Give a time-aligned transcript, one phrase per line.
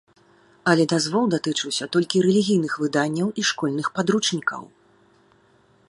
[0.71, 4.63] Але дазвол датычыўся толькі рэлігійных выданняў і школьных падручнікаў.